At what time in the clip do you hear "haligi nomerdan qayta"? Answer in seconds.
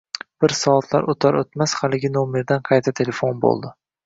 1.83-2.97